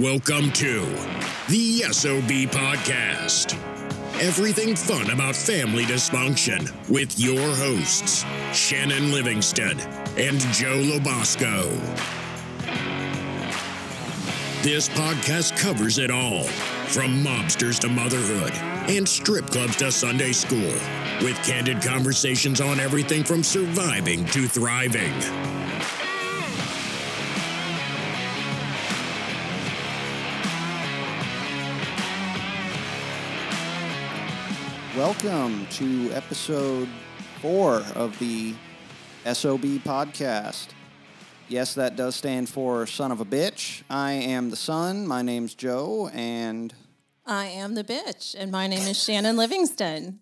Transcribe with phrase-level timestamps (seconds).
[0.00, 0.80] Welcome to
[1.48, 3.54] the SOB Podcast.
[4.20, 9.78] Everything fun about family dysfunction with your hosts, Shannon Livingston
[10.18, 11.70] and Joe Lobosco.
[14.64, 16.42] This podcast covers it all
[16.88, 18.50] from mobsters to motherhood
[18.90, 20.74] and strip clubs to Sunday school,
[21.22, 25.63] with candid conversations on everything from surviving to thriving.
[35.04, 36.88] Welcome to episode
[37.42, 38.54] four of the
[39.30, 40.68] SOB podcast.
[41.46, 43.82] Yes, that does stand for son of a bitch.
[43.90, 45.06] I am the son.
[45.06, 46.72] My name's Joe, and
[47.26, 50.20] I am the bitch, and my name is Shannon Livingston.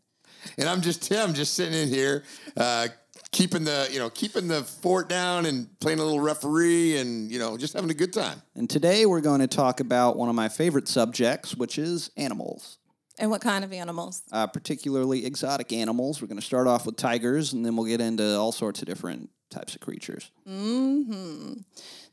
[0.58, 2.24] and I'm just Tim, just sitting in here,
[2.56, 2.88] uh,
[3.30, 7.38] keeping the you know keeping the fort down and playing a little referee and you
[7.38, 8.42] know just having a good time.
[8.56, 12.78] and today we're going to talk about one of my favorite subjects, which is animals,
[13.18, 14.22] And what kind of animals?
[14.32, 16.20] uh, particularly exotic animals.
[16.20, 18.86] We're going to start off with tigers, and then we'll get into all sorts of
[18.88, 20.30] different types of creatures.
[20.46, 21.52] Hmm.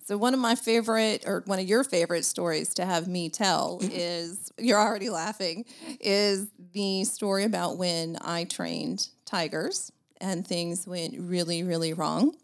[0.05, 3.79] So one of my favorite, or one of your favorite stories to have me tell
[3.83, 5.65] is you're already laughing.
[5.99, 12.35] Is the story about when I trained tigers and things went really, really wrong.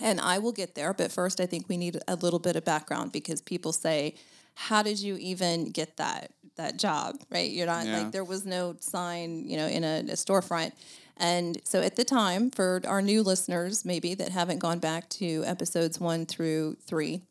[0.00, 2.64] And I will get there, but first I think we need a little bit of
[2.64, 4.14] background because people say,
[4.54, 7.50] "How did you even get that that job?" Right?
[7.50, 7.98] You're not Yeah.
[8.02, 10.72] like there was no sign, you know, in a, a storefront.
[11.16, 15.42] And so at the time, for our new listeners, maybe that haven't gone back to
[15.46, 17.22] episodes one through three,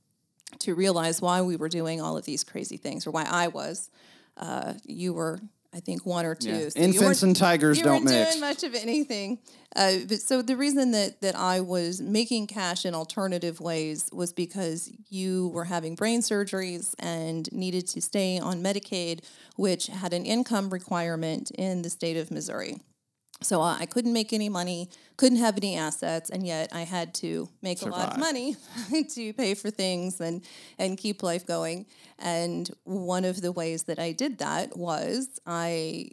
[0.59, 3.89] to realize why we were doing all of these crazy things, or why I was,
[4.35, 5.39] uh, you were,
[5.73, 6.49] I think, one or two.
[6.49, 6.69] Yeah.
[6.69, 8.31] So Infants and tigers you don't weren't mix.
[8.31, 9.39] doing much of anything.
[9.75, 14.33] Uh, but so the reason that that I was making cash in alternative ways was
[14.33, 19.23] because you were having brain surgeries and needed to stay on Medicaid,
[19.55, 22.77] which had an income requirement in the state of Missouri.
[23.41, 27.47] So I couldn't make any money, couldn't have any assets, and yet I had to
[27.61, 28.55] make a lot of money
[29.09, 30.43] to pay for things and
[30.79, 31.85] and keep life going.
[32.17, 36.09] And one of the ways that I did that was I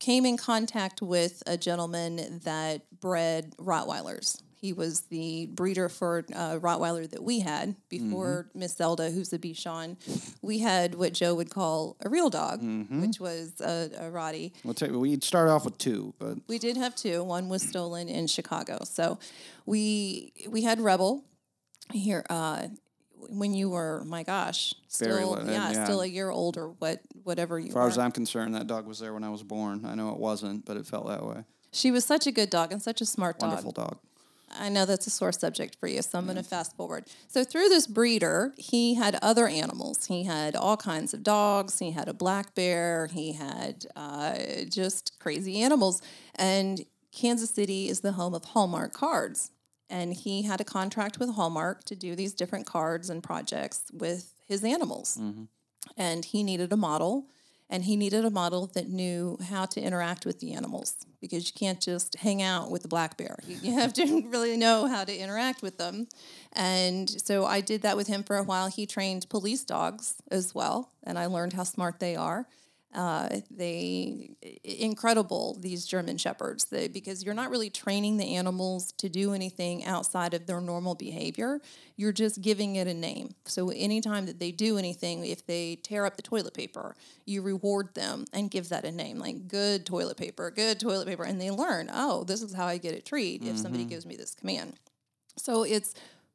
[0.00, 4.42] came in contact with a gentleman that bred Rottweilers.
[4.60, 9.38] He was the breeder for uh, Rottweiler that we had before Miss Zelda, who's a
[9.38, 9.96] Bichon.
[10.42, 12.60] We had what Joe would call a real dog,
[12.90, 14.52] which was a, a Rottie.
[14.62, 17.24] We'll take, we start off with two, but We did have two.
[17.24, 18.80] One was stolen in Chicago.
[18.84, 19.18] So
[19.64, 21.24] we we had Rebel
[21.92, 22.68] here uh,
[23.30, 25.84] when you were my gosh, still little, yeah, yeah.
[25.84, 27.88] still a year old or what whatever you as far were.
[27.88, 29.86] as I'm concerned, that dog was there when I was born.
[29.86, 31.44] I know it wasn't, but it felt that way.
[31.72, 33.48] she was such a good dog and such a smart dog.
[33.50, 33.98] Wonderful dog.
[34.52, 37.04] I know that's a sore subject for you, so I'm going to fast forward.
[37.28, 40.06] So, through this breeder, he had other animals.
[40.06, 41.78] He had all kinds of dogs.
[41.78, 43.08] He had a black bear.
[43.12, 44.34] He had uh,
[44.68, 46.02] just crazy animals.
[46.34, 49.50] And Kansas City is the home of Hallmark cards.
[49.88, 54.34] And he had a contract with Hallmark to do these different cards and projects with
[54.46, 55.16] his animals.
[55.96, 57.26] And he needed a model.
[57.72, 61.52] And he needed a model that knew how to interact with the animals because you
[61.56, 63.38] can't just hang out with the black bear.
[63.46, 66.08] You, have to really know how to interact with them.
[66.52, 68.68] And so I did that with him for a while.
[68.68, 72.48] He trained police dogs as well, and I learned how smart they are.
[72.92, 74.30] Uh, they
[74.64, 79.84] incredible these German shepherds they, because you're not really training the animals to do anything
[79.84, 81.60] outside of their normal behavior.
[81.96, 83.36] You're just giving it a name.
[83.44, 86.96] So anytime that they do anything, if they tear up the toilet paper,
[87.26, 91.22] you reward them and give that a name, like good toilet paper, good toilet paper,
[91.22, 91.90] and they learn.
[91.92, 94.74] Oh, this is how I get a treat if somebody gives me this command.
[95.36, 95.94] So it's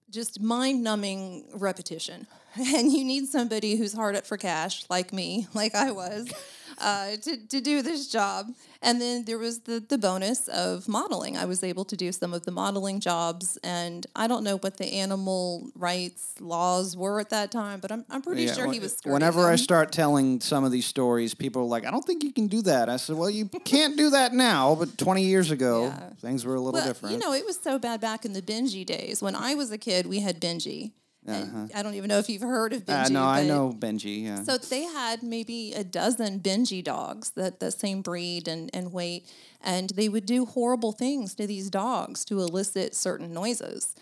[0.09, 2.27] just mind numbing repetition.
[2.57, 6.31] And you need somebody who's hard up for cash, like me, like I was,
[6.77, 8.47] uh, to, to do this job.
[8.85, 11.35] And then there was the, the bonus of modeling.
[11.35, 13.57] I was able to do some of the modeling jobs.
[13.63, 18.05] And I don't know what the animal rights laws were at that time, but I'm,
[18.11, 21.63] I'm pretty Yeah, sure he was Whenever I start telling some of these stories, people
[21.63, 24.11] are like, "I don't think you can do that." I said, "Well, you can't do
[24.11, 26.09] that now, but 20 years ago, Yeah.
[26.21, 28.41] things were a little Well, different." You know, it was so bad back in the
[28.41, 29.21] Benji days.
[29.21, 30.91] When I was a kid, we had Benji.
[31.27, 33.05] And I don't even know if you've heard of Benji.
[33.05, 34.23] uh, no, I know Benji.
[34.23, 38.93] Yeah, So they had maybe a dozen Benji dogs, that the same breed and, and
[38.93, 39.25] weight,
[39.61, 43.95] and they would do horrible things to these dogs to elicit certain noises.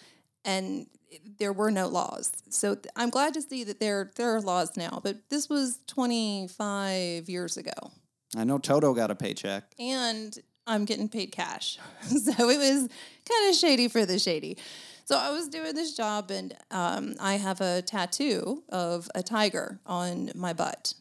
[0.44, 0.88] And
[1.38, 2.32] there were no laws.
[2.50, 5.80] So th- I'm glad to see that there there are laws now, but this was
[5.88, 7.72] 25 years ago.
[8.36, 9.64] I know Toto got a paycheck.
[9.80, 11.78] And I'm getting paid cash.
[12.08, 12.90] so it was
[13.30, 14.58] kind of shady for the shady.
[15.06, 19.80] So I was doing this job, and um, I have a tattoo of a tiger
[19.86, 20.94] on my butt,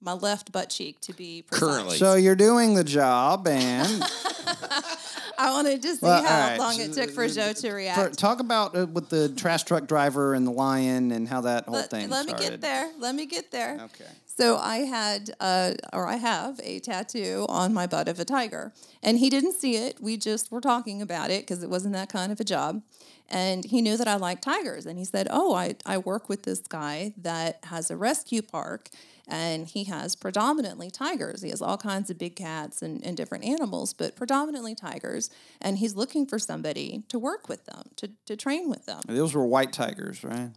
[0.00, 1.68] my left butt cheek to be precise.
[1.68, 1.96] Currently.
[1.98, 4.02] So you're doing the job, and
[5.38, 6.58] I wanted to see Well, how all right.
[6.58, 8.10] long it took for Joe to react.
[8.10, 11.64] for- talk about uh, with the trash truck driver and the lion and how that
[11.64, 12.90] whole let, thing let me get there.
[12.98, 13.78] Let me get there.
[13.80, 14.10] Okay.
[14.26, 18.72] So I had, uh, or I have, a tattoo on my butt of a tiger,
[19.02, 20.00] and he didn't see it.
[20.00, 22.82] We just were talking about it because it wasn't that kind of a job,
[23.32, 26.44] and he knew that I like tigers, and he said, "Oh, I I work with
[26.44, 28.88] this guy that has a rescue park."
[29.28, 31.42] And he has predominantly tigers.
[31.42, 35.30] He has all kinds of big cats and, and different animals, but predominantly tigers.
[35.60, 39.00] And he's looking for somebody to work with them, to, to train with them.
[39.06, 40.50] Those were white tigers, right?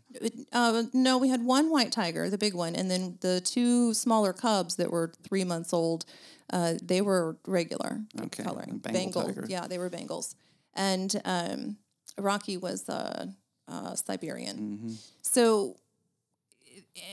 [0.52, 4.34] Uh, no, we had one white tiger, the big one, and then the two smaller
[4.34, 6.04] cubs that were three months old.
[6.52, 9.32] Uh, they were regular Okay, coloring, Bengal.
[9.48, 10.34] Yeah, they were Bengals,
[10.74, 11.78] and um,
[12.18, 13.28] Rocky was uh,
[13.68, 14.58] uh, Siberian.
[14.58, 14.94] Mm-hmm.
[15.22, 15.78] So,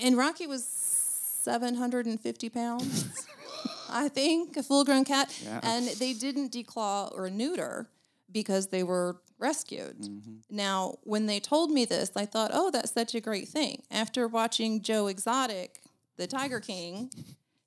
[0.03, 3.17] and Rocky was seven hundred and fifty pounds.
[3.91, 5.61] I think a full-grown cat, Yeah.
[5.63, 7.89] and they didn't declaw or neuter
[8.31, 9.99] because they were rescued.
[10.01, 10.35] Mm-hmm.
[10.49, 14.27] Now, when they told me this, I thought, "Oh, that's such a great thing." After
[14.29, 15.81] watching Joe Exotic,
[16.17, 17.11] the Tiger King,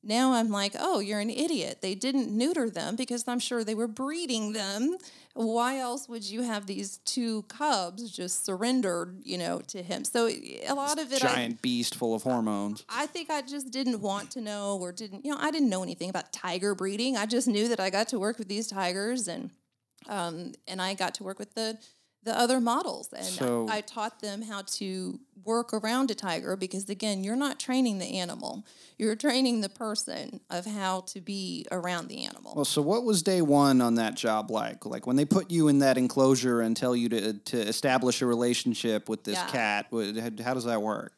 [0.06, 1.80] now I'm like, "Oh, you're an idiot.
[1.82, 4.98] They didn't neuter them because I'm sure they were breeding them.
[5.34, 10.28] Why else would you have these two cubs just surrendered, you know, to him?" So
[10.28, 12.86] a lot of it I, Giant beast full of hormones.
[12.88, 15.84] I think I just didn't want to know or didn't, you know, I didn't know
[15.84, 17.18] anything about tiger breeding.
[17.18, 19.50] I just knew that I got to work with these tigers and
[20.08, 21.78] um, and I got to work with the
[22.26, 26.56] the other models and So- I, I taught them how to work around a tiger
[26.58, 28.66] because again, you're not training the animal.
[28.98, 32.54] You're training the person of how to be around the animal.
[32.56, 34.86] Well, so what was day one on that job like?
[34.88, 38.26] Like when they put you in that enclosure and tell you to to establish a
[38.26, 39.48] relationship with this Yeah.
[39.48, 39.86] cat,
[40.44, 41.14] how does that work?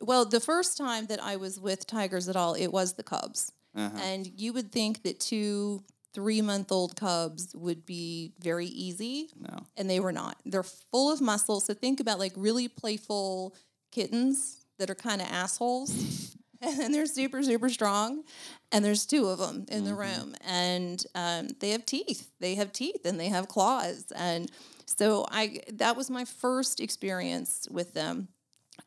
[0.00, 3.52] Well, the first time that I was with tigers at all, it was the cubs.
[3.74, 3.98] Uh-huh.
[4.02, 5.82] And you would think that two
[6.16, 9.28] three month old cubs would be very easy.
[9.38, 9.66] No.
[9.76, 10.38] And they were not.
[10.46, 11.60] They're full of muscle.
[11.60, 13.54] So think about like really playful
[13.92, 16.34] kittens that are kind of assholes.
[16.62, 18.24] and they're super, super strong.
[18.72, 20.34] And there's two of them in the room.
[20.46, 22.30] And um, they have teeth.
[22.40, 24.10] They have teeth and they have claws.
[24.16, 24.50] And
[24.86, 28.28] so I that was my first experience with them.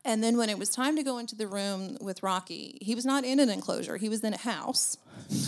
[0.04, 3.04] And then when it was time to go into the room with Rocky, he was
[3.04, 3.98] not in an enclosure.
[3.98, 4.96] He was in a house,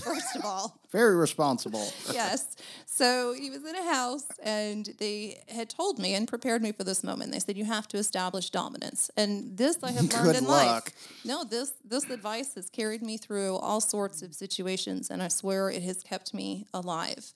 [0.02, 0.78] first of all.
[0.92, 1.90] Very responsible.
[2.12, 2.54] yes.
[2.86, 6.84] So he was in a house, and they had told me and prepared me for
[6.84, 7.32] this moment.
[7.32, 9.10] They said, You have to establish dominance.
[9.16, 10.84] And this I have learned Good in luck.
[10.84, 11.20] life.
[11.24, 15.70] No, this, this advice has carried me through all sorts of situations, and I swear
[15.70, 17.32] it has kept me alive.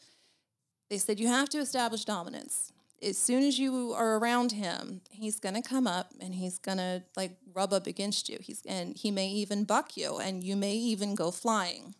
[0.90, 2.72] They said, You have to establish dominance.
[3.02, 7.36] As soon as you are around him, he's gonna come up and he's gonna like
[7.52, 8.38] rub up against you.
[8.40, 11.94] He's and he may even buck you, and you may even go flying.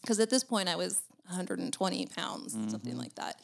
[0.00, 3.40] Because at this point, I was 120 pounds, something like that.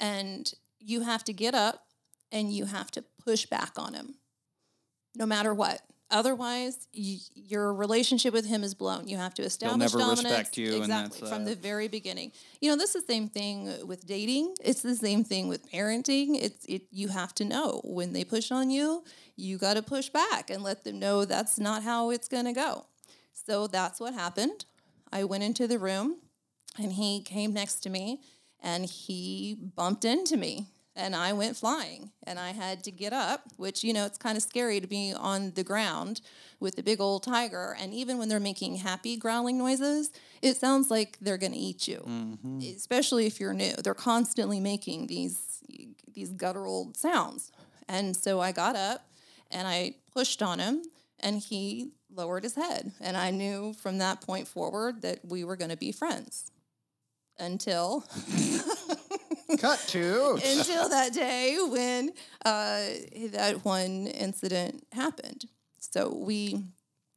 [0.00, 1.86] And you have to get up
[2.32, 4.14] and you have to push back on him,
[5.14, 5.82] no matter what.
[6.12, 9.06] Otherwise, your relationship with him is blown.
[9.06, 10.24] You have to establish never dominance.
[10.24, 12.32] respect you, exactly from uh, the very beginning.
[12.60, 14.56] You know, this is the same thing with dating.
[14.60, 16.36] It's the same thing with parenting.
[16.42, 16.82] It's it.
[16.90, 19.04] You have to know when they push on you,
[19.36, 22.52] you got to push back and let them know that's not how it's going to
[22.52, 22.86] go.
[23.32, 24.64] So that's what happened.
[25.12, 26.16] I went into the room,
[26.78, 28.20] and he came next to me,
[28.62, 30.68] and he bumped into me.
[30.96, 34.36] And I went flying, and I had to get up, which, you know, it's kind
[34.36, 36.20] of scary to be on the ground
[36.58, 37.76] with a big old tiger.
[37.80, 40.10] And even when they're making happy growling noises,
[40.42, 42.58] it sounds like they're going to eat you, mm-hmm.
[42.76, 43.72] especially if you're new.
[43.82, 45.62] They're constantly making these,
[46.12, 47.52] these guttural sounds.
[47.88, 49.08] And so I got up
[49.50, 50.82] and I pushed on him,
[51.20, 52.92] and he lowered his head.
[53.00, 56.50] And I knew from that point forward that we were going to be friends
[57.38, 58.04] until
[59.58, 60.34] Cut to.
[60.46, 62.10] until that day when
[62.44, 62.84] uh,
[63.32, 65.46] that one incident happened.
[65.78, 66.64] So we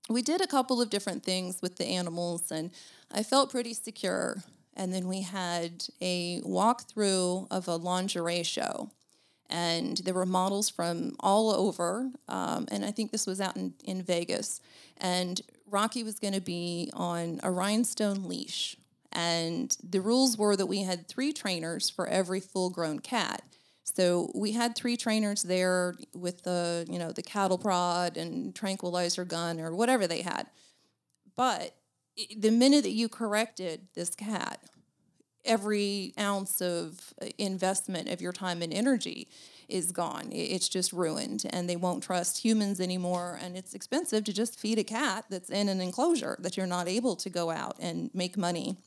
[0.09, 2.71] we did a couple of different things with the animals, and
[3.11, 4.37] I felt pretty secure.
[4.75, 8.89] And then we had a walkthrough of a lingerie show,
[9.53, 12.09] and there were models from all over.
[12.27, 14.59] Um, and I think this was out in, in Vegas.
[14.97, 18.75] And Rocky was going to be on a rhinestone leash.
[19.11, 23.43] And the rules were that we had three trainers for every full grown cat.
[23.83, 29.23] So we had three trainers there with the, you know, the cattle prod and tranquilizer
[29.23, 30.47] gun or whatever they had.
[31.35, 31.75] But
[32.35, 34.59] the minute that you corrected this cat,
[35.45, 39.27] every ounce of uh, investment of your time and energy
[39.69, 40.29] is gone.
[40.31, 43.39] It's just ruined, and they won't trust humans anymore.
[43.41, 46.87] And it's expensive to just feed a cat that's in an enclosure that you're not
[46.87, 48.77] able to go out and make money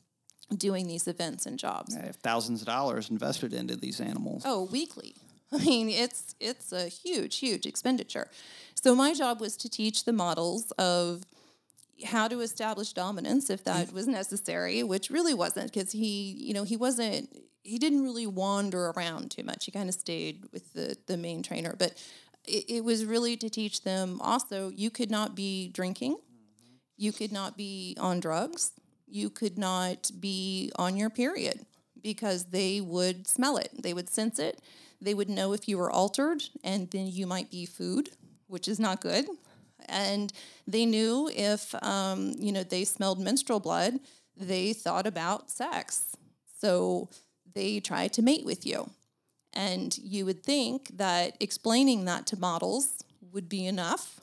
[0.55, 1.95] doing these events and jobs.
[1.95, 4.43] I have thousands of dollars invested into these animals.
[4.45, 5.15] Oh, weekly.
[5.51, 8.29] I mean, it's it's a huge, huge expenditure.
[8.75, 11.23] So my job was to teach the models of
[12.05, 13.93] how to establish dominance if that mm.
[13.93, 17.29] was necessary, which really wasn't because he, you know, he wasn't
[17.63, 19.65] he didn't really wander around too much.
[19.65, 21.93] He kind of stayed with the the main trainer, but
[22.45, 26.17] it, it was really to teach them also you could not be drinking,
[26.95, 28.71] you could not be on drugs,
[29.07, 31.65] you could not be on your period
[32.01, 34.61] because they would smell it, they would sense it,
[35.01, 38.11] they would know if you were altered, and then you might be food,
[38.47, 39.27] which is not good.
[39.87, 40.33] And
[40.67, 43.99] they knew if um, you know they smelled menstrual blood,
[44.35, 46.15] they thought about sex.
[46.59, 47.09] So
[47.53, 48.89] they tried to mate with you.
[49.53, 54.19] And you would think that explaining that to models would be enough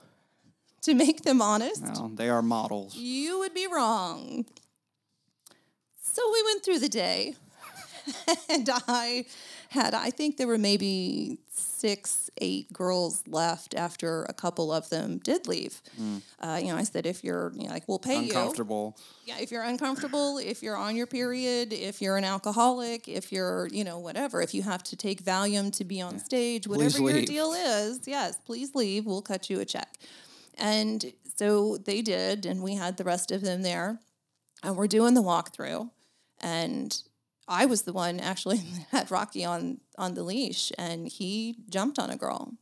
[0.83, 1.83] to make them honest.
[1.83, 2.95] Well, they are models.
[2.95, 4.45] You would be wrong.
[6.03, 7.35] So we went through the day,
[8.49, 9.25] and I
[9.75, 15.19] had, I think there were maybe six, eight girls left after a couple of them
[15.19, 15.83] did leave.
[16.41, 18.31] Uh, you know, I said, if you're, you know, like, we'll pay you.
[18.31, 18.97] Uncomfortable.
[19.27, 23.69] Yeah, if you're uncomfortable, if you're on your period, if you're an alcoholic, if you're,
[23.69, 27.23] you know, whatever, if you have to take Valium to be on stage, whatever your
[27.23, 29.05] deal is, yes, please leave.
[29.05, 29.95] We'll cut you a check.
[30.57, 34.01] And so they did, and we had the rest of them there.
[34.63, 35.91] And we're doing the walkthrough.
[36.41, 37.03] And
[37.47, 38.61] I was the one actually
[38.91, 42.55] had Rocky on on the leash, and he jumped on a girl,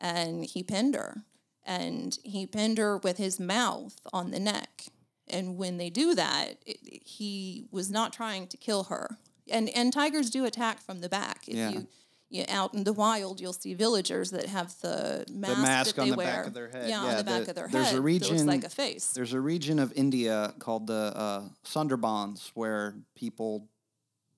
[0.00, 1.22] and he pinned her,
[1.64, 4.86] and he pinned her with his mouth on the neck.
[5.28, 9.18] And when they do that, it, he was not trying to kill her.
[9.50, 11.48] And and tigers do attack from the back.
[11.48, 11.70] If Yeah.
[11.70, 11.86] you
[12.30, 16.08] you out in the wild, you'll see villagers that have the mask, mask that on
[16.08, 16.26] they the wear.
[16.36, 16.88] back of their head.
[16.88, 17.96] Yeah, on Yeah, the back of their there's a head.
[17.96, 19.12] that region- looks like a face.
[19.12, 23.68] There's a region of India called the uh, Sundarbans where people,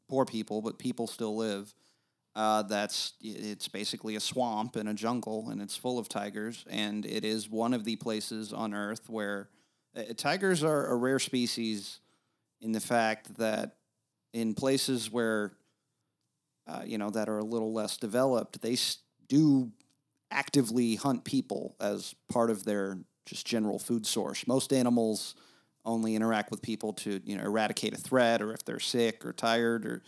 [0.09, 1.75] poor people, but people still live.
[2.35, 6.65] Uh, that's it's basically a swamp and a jungle, and it's full of tigers.
[6.69, 9.49] And it is one of the places on Earth where
[9.97, 12.01] uh, tigers are a rare species,
[12.61, 13.77] in the fact that
[14.33, 15.53] in places where
[16.67, 18.77] uh, you know that are a little less developed, they
[19.29, 19.73] do
[20.31, 24.47] actively hunt people as part of their just general food source.
[24.47, 25.35] Most animals
[25.87, 29.33] only interact with people to you know eradicate a threat or if they're sick or
[29.33, 30.03] tired or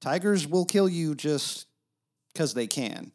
[0.00, 1.66] tigers will kill you just
[2.32, 3.12] because they can.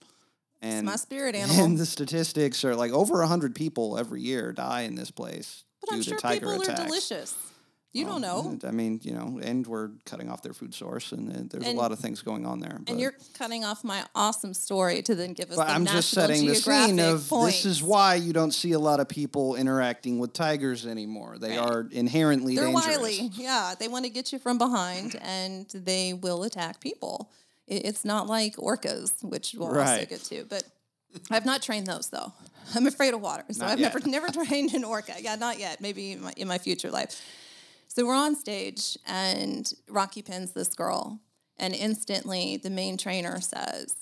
[0.62, 1.63] And my spirit animal.
[1.65, 5.94] And the statistics are like over hundred people every year die in this place But
[5.94, 6.79] I'm due sure to tiger people attacks.
[6.82, 7.36] are delicious.
[7.98, 8.58] You don't know.
[8.68, 11.77] I mean, you know, and we're cutting off their food source, and, uh, there's And-
[11.77, 12.77] a lot of things going on there.
[12.80, 15.86] But, And you're cutting off my awesome story to then give us but the I'm
[15.86, 17.63] just setting the scene of points.
[17.63, 21.38] this is why you don't see a lot of people interacting with tigers anymore.
[21.39, 21.70] They Right.
[21.70, 22.98] are inherently They're dangerous.
[22.98, 23.32] wily.
[23.36, 27.30] Yeah, they want to get you from behind, and they will attack people.
[27.68, 30.08] It's not like orcas, which we'll also Right.
[30.10, 30.46] get to.
[30.48, 30.63] But
[31.32, 32.32] I've not trained those though.
[32.75, 33.94] I'm afraid of water, so Not I've yet.
[33.94, 35.13] never never trained an orca.
[35.20, 35.80] Yeah, not yet.
[35.82, 37.22] Maybe in my, in my future life.
[37.98, 41.20] So we're on stage, and Rocky pins this girl,
[41.58, 43.96] and instantly the main trainer says,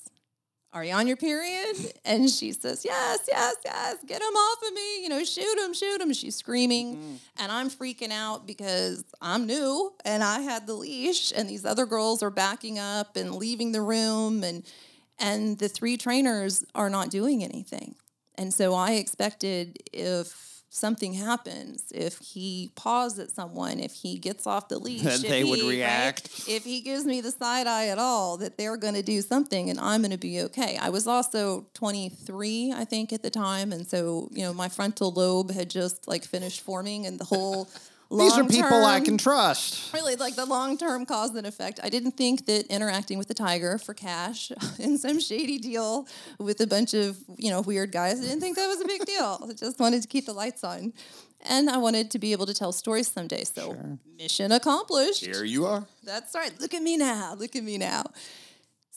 [0.73, 3.95] "Are you on your period?" And she says, "Yes, yes, yes.
[4.05, 5.01] Get him off of me.
[5.01, 7.17] You know, shoot him, shoot him." She's screaming, mm.
[7.37, 11.85] and I'm freaking out because I'm new and I had the leash, and these other
[11.85, 14.65] girls are backing up and leaving the room, and
[15.17, 17.95] and the three trainers are not doing anything.
[18.37, 24.45] And so I expected if something happens, if he paws at someone, if he gets
[24.45, 25.67] off the leash, That if they would he-
[26.45, 29.21] right, if he gives me the side eye at all, that they're going to do
[29.21, 30.77] something and I'm going to be okay.
[30.77, 33.71] I was also 23, I think, at the time.
[33.71, 37.69] And so, you know, my frontal lobe had just like finished forming and the whole
[38.11, 39.93] These are people I can trust.
[39.93, 41.79] really like the long term cause and effect.
[41.83, 46.07] I didn't think that interacting with the tiger for cash in some shady deal
[46.37, 48.19] with a bunch of you know weird guys.
[48.19, 49.45] I didn't think that was a big deal.
[49.49, 50.93] I just wanted to keep the lights on,
[51.41, 53.43] and I wanted to be able to tell stories someday.
[53.43, 55.25] So mission accomplished.
[55.25, 55.85] Here you are.
[56.03, 56.51] That's right.
[56.59, 57.35] Look at me now.
[57.35, 58.03] Look at me now.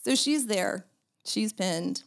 [0.05, 0.85] So she's there.
[1.25, 2.03] She's pinned,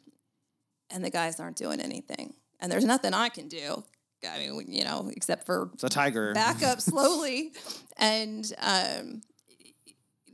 [0.89, 2.33] and the guys aren't doing anything.
[2.59, 3.83] And there's nothing I can do.
[4.27, 6.33] I mean, you know, except for It's a tiger.
[6.33, 7.53] back up slowly.
[7.97, 9.21] and um,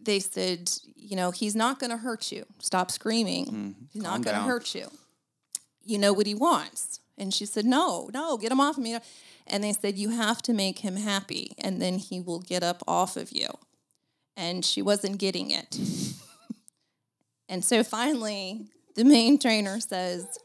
[0.01, 2.45] they said, you know, he's not going to hurt you.
[2.59, 3.75] Stop screaming.
[3.91, 4.87] he's calm not going to hurt you.
[5.85, 6.99] You know what he wants.
[7.17, 8.97] And she said, no, no, get him off of me.
[9.47, 12.83] And they said, you have to make him happy, and then he will get up
[12.87, 13.47] off of you.
[14.35, 15.77] and she wasn't getting it.
[17.49, 20.37] and so finally, the main trainer says,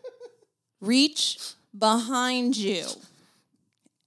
[0.80, 1.38] Reach
[1.76, 2.86] behind you.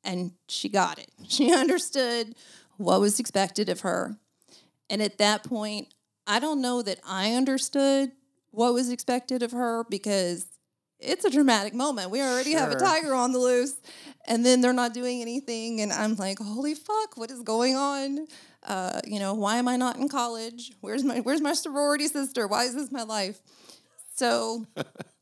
[0.05, 1.09] And she got it.
[1.27, 2.35] She understood
[2.77, 4.17] what was expected of her.
[4.89, 5.87] And at that point,
[6.27, 8.11] I don't know that I understood
[8.51, 10.45] what was expected of her because
[10.99, 12.09] it's a dramatic moment.
[12.09, 13.75] We already have a tiger on the loose,
[14.27, 15.81] and then they're not doing anything.
[15.81, 18.27] And I'm like, holy fuck, what is going on?
[18.63, 20.71] Uh, you know, why am I not in college?
[20.81, 22.47] Where's my Where's my sorority sister?
[22.47, 23.41] Why is this my life?
[24.15, 24.65] So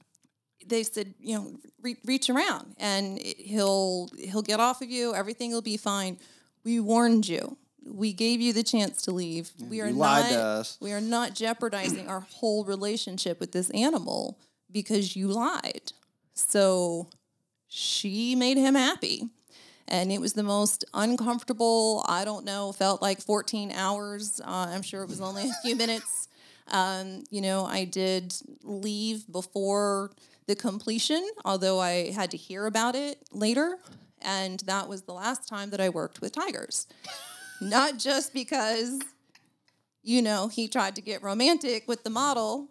[0.74, 5.14] they said, you know, re- reach around, and it- he'll he'll get off of you.
[5.14, 6.18] Everything will be fine.
[6.64, 7.58] We warned you.
[7.86, 9.52] We gave you the chance to leave.
[9.70, 10.24] we are not.
[10.82, 14.40] We are not jeopardizing our whole relationship with this animal
[14.72, 15.92] because you lied.
[16.34, 17.10] So
[17.68, 19.30] she made him happy.
[19.88, 24.40] And it was the most uncomfortable, I don't know, felt like 14 hours.
[24.40, 26.28] Uh, I'm sure it was only a few minutes.
[26.70, 30.12] Um, you know, I did leave before
[30.48, 33.78] the completion, although I had to hear about it later.
[34.22, 36.88] And that was the last time that I worked with tigers.
[37.62, 39.00] Not just because
[40.04, 42.68] you know, he tried to get romantic with the model.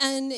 [0.00, 0.32] And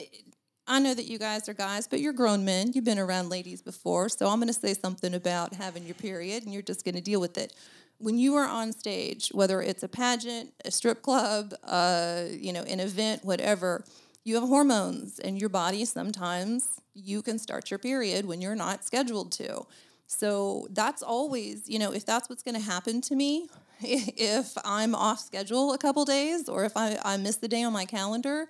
[0.67, 2.73] I know that you guys are guys, but you're grown men.
[2.73, 4.09] You've been around ladies before.
[4.09, 7.01] So I'm going to say something about having your period and you're just going to
[7.01, 7.55] deal with it.
[7.99, 12.63] When you are on stage, whether it's a pageant, a strip club, uh, you know,
[12.63, 13.85] an event, whatever,
[14.29, 18.85] you have hormones and your body sometimes you can start your period when you're not
[18.85, 19.65] scheduled to.
[20.07, 23.49] So that's always, you know, if that's what's going to happen to me,
[23.81, 27.73] if I'm off schedule a couple days or if I, I miss the day on
[27.73, 28.49] my calendar,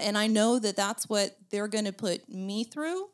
[0.00, 3.10] and I know that that's what they're going to put me through,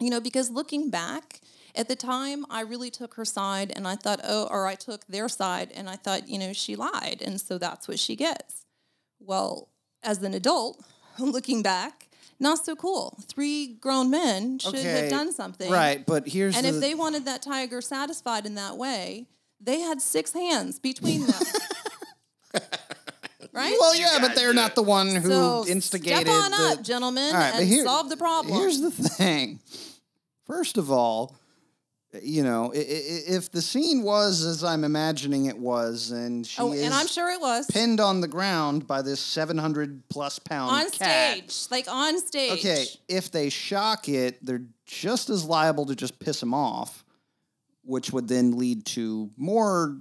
[0.00, 1.40] you know, because looking back
[1.74, 5.06] at the time, I really took her side and I thought, oh, or I took
[5.06, 7.22] their side and I thought, you know, she lied.
[7.24, 8.64] And so that's what she gets.
[9.20, 9.68] Well,
[10.02, 10.84] as an adult,
[11.18, 12.08] looking back,
[12.40, 13.18] not so cool.
[13.28, 15.70] Three grown men should Okay, have done something.
[15.70, 19.26] Right, but here's And the if they wanted that tiger satisfied in that way,
[19.60, 21.42] they had six hands between them.
[23.52, 23.76] right?
[23.78, 27.28] Well, yeah, but they're not the one who so instigated Step on the, up, gentlemen,
[27.34, 28.58] All right, but and here- solve the problem.
[28.58, 29.60] Here's the thing.
[30.46, 31.36] First of all,
[32.20, 36.82] you know, if the scene was as I'm imagining it was, and she oh, is
[36.82, 40.90] and I'm sure it was pinned on the ground by this 700 plus pound on
[40.90, 41.50] cat.
[41.50, 42.52] stage, like on stage.
[42.58, 47.02] Okay, if they shock it, they're just as liable to just piss him off,
[47.82, 49.96] which would then lead to more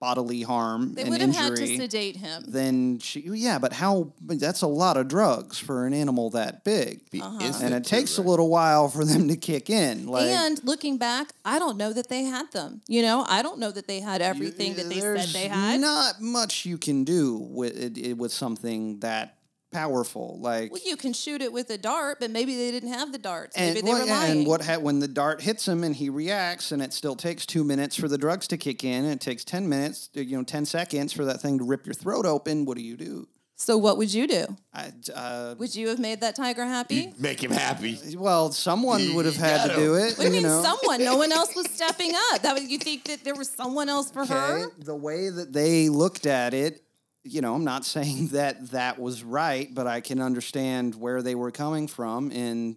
[0.00, 2.42] bodily harm they and would have had to sedate him.
[2.48, 4.12] then she, yeah, but how?
[4.22, 7.52] That's a lot of drugs for an animal that big, Uh-huh.
[7.62, 10.06] and it takes a little while for them to kick in.
[10.06, 12.80] Like, and looking back, I don't know that they had them.
[12.88, 15.80] You know, I don't know that they had everything that they said they had.
[15.80, 19.36] Not much you can do with it, it- with something that
[19.70, 20.38] powerful.
[20.40, 23.18] Like, well, you can shoot it with a dart, but maybe they didn't have the
[23.18, 23.56] darts.
[23.56, 24.38] and Maybe they what, were lying.
[24.40, 27.46] and what ha- when the dart hits him and he reacts, and it still takes
[27.46, 30.44] two minutes for the drugs to kick in, and it takes ten minutes, you know,
[30.44, 32.64] ten seconds for that thing to rip your throat open.
[32.64, 33.28] What do you do?
[33.56, 34.46] so, what would you do?
[34.72, 37.12] I, uh, Would you have made that tiger happy?
[37.18, 37.98] Make him happy.
[38.16, 40.16] well, someone would have had to gotta- do it.
[40.16, 40.62] What do you mean know?
[40.62, 41.04] someone?
[41.04, 42.40] No one else was stepping up.
[42.40, 44.70] That was, you think that there was someone else for her?
[44.78, 46.82] The way that they looked at it,
[47.24, 51.34] you know, I'm not saying that that was right, but I can understand where they
[51.34, 52.30] were coming from.
[52.32, 52.76] And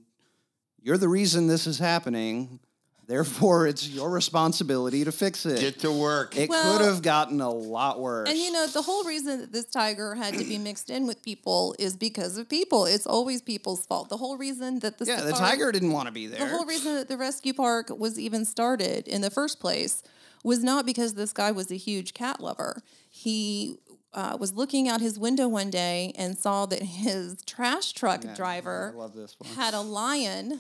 [0.82, 2.60] you're the reason this is happening.
[3.06, 5.60] Therefore, it's your responsibility to fix it.
[5.60, 6.38] Get to work.
[6.38, 8.30] it Well- could have gotten a lot worse.
[8.30, 11.22] And you know, the whole reason that this tiger had to be mixed in with
[11.24, 12.86] people is because of people.
[12.86, 14.10] It's always people's fault.
[14.10, 16.40] The whole reason that the yeah, the tiger didn't want to be there.
[16.40, 20.02] the whole reason that the rescue park was even started in the first place
[20.46, 22.82] was not because this guy was a huge cat lover.
[23.10, 23.78] He
[24.14, 28.94] uh, was looking out his window one day and saw that his trash truck driver
[29.16, 29.54] this one.
[29.56, 30.60] had a lion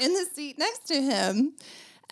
[0.00, 1.52] in the seat next to him.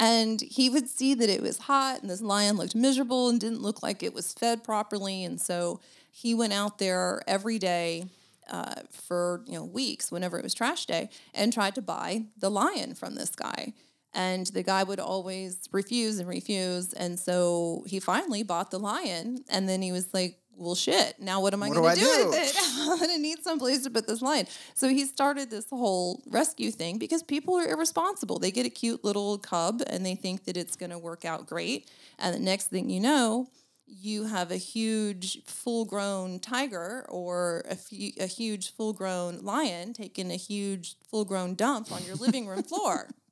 [0.01, 3.62] And he would see that it was hot and this lion looked miserable and didn't
[3.62, 5.25] look like it was fed properly.
[5.25, 5.81] And so
[6.12, 8.05] he went out there every day
[8.49, 12.51] uh, for you know weeks whenever it was trash day and tried to buy the
[12.51, 13.73] lion from this guy.
[14.14, 16.93] And the guy would always refuse and refuse.
[16.93, 19.45] And so he finally bought the lion.
[19.51, 22.29] And then he was like, well, shit, now what am I going to do do?
[22.29, 22.55] with it?
[22.81, 24.47] I'm going to need some place to put this lion.
[24.75, 28.38] So he started this whole rescue thing because people are irresponsible.
[28.38, 31.47] They get a cute little cub and they think that it's going to work out
[31.47, 31.88] great.
[32.18, 33.49] And the next thing you know,
[33.87, 40.37] you have a huge full grown tiger or a, huge full grown lion taking a
[40.37, 43.09] huge full grown dump on your living room floor.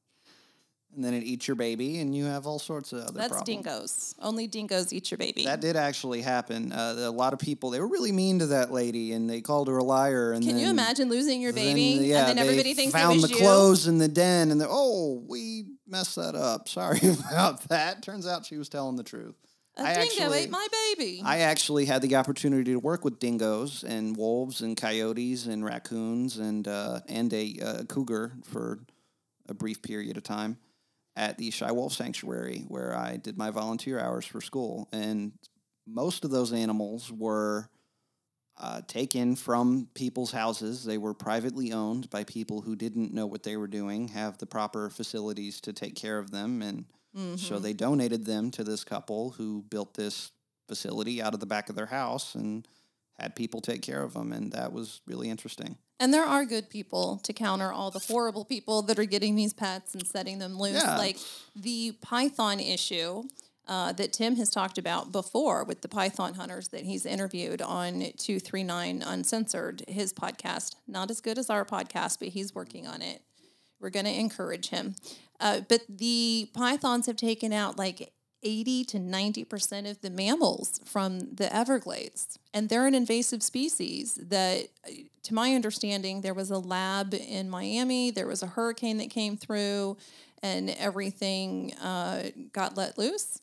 [0.97, 3.21] and then it eats your baby, and you have all sorts of other problems.
[3.31, 3.65] That's problems.
[3.65, 4.15] dingoes.
[4.21, 5.45] Only dingoes eat your baby.
[5.45, 6.73] That did actually happen.
[6.73, 9.69] Uh, a lot of people they were really mean to that lady, and they called
[9.69, 10.33] her a liar.
[10.33, 13.23] And Can you imagine losing your then, baby yeah, and then everybody thinks found it
[13.23, 13.43] was the you?
[13.43, 16.69] clothes in the den, and they're oh, we messed that up.
[16.77, 18.03] Sorry about that.
[18.03, 19.35] Turns out she was telling the truth.
[19.79, 21.23] A I dingo actually- ate my baby.
[21.23, 26.39] I actually had the opportunity to work with dingoes and wolves and coyotes and raccoons
[26.39, 28.81] and uh, and a uh, cougar for
[29.49, 30.57] a brief period of time
[31.17, 34.89] at the Shy Wolf Sanctuary, where I did my volunteer hours for school.
[34.93, 35.33] And
[35.87, 37.71] most of those animals were
[38.59, 40.85] uh, taken from people's houses.
[40.85, 44.47] They were privately owned by people who didn't know what they were doing, have the
[44.47, 46.85] proper facilities to take care of them, and
[47.39, 50.33] so they donated them to this couple who built this
[50.69, 52.69] facility out of the back of their house and
[53.19, 55.79] had people take care of them, and that was really interesting.
[55.99, 59.55] And there are good people to counter all the horrible people that are getting these
[59.55, 60.83] pets and setting them loose.
[60.83, 60.99] Yeah.
[60.99, 61.17] Like
[61.55, 63.25] the python issue
[63.67, 68.01] uh, that Tim has talked about before with the python hunters that he's interviewed on
[68.17, 70.77] 239 Uncensored, his podcast.
[70.87, 73.23] Not as good as our podcast, but he's working on it.
[73.81, 74.95] We're going to encourage him.
[75.41, 81.35] Uh, but the pythons have taken out like 80 to 90% of the mammals from
[81.35, 82.39] the Everglades.
[82.55, 84.91] And they're an invasive species that, uh,
[85.25, 89.37] to my understanding, there was a lab in Miami, there was a hurricane that came
[89.37, 89.97] through,
[90.43, 93.41] and everything uh, got let loose.